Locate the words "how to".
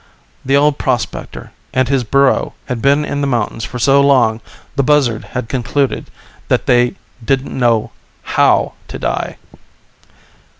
8.23-8.97